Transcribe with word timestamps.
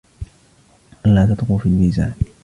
ألا 1.05 1.25
تطغوا 1.25 1.57
في 1.57 1.65
الميزان 1.65 2.13